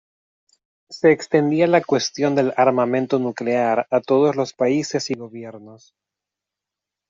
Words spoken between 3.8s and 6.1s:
a todos los países y gobiernos.